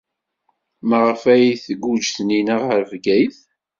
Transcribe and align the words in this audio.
Maɣef 0.89 1.21
ay 1.33 1.45
tguǧǧ 1.65 2.05
Taninna 2.15 2.55
ɣer 2.67 2.81
Bgayet? 2.91 3.37